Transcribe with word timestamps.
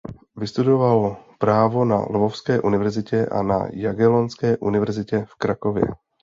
Vystudoval 0.37 1.17
právo 1.37 1.85
na 1.85 1.97
Lvovské 1.97 2.61
univerzitě 2.61 3.25
a 3.25 3.41
na 3.43 3.67
Jagellonské 3.73 4.57
univerzitě 4.57 5.25
v 5.29 5.35
Krakově. 5.35 5.83